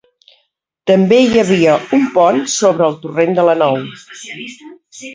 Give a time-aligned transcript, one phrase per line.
[0.91, 3.81] També hi havia un pont sobre el torrent de la Nou.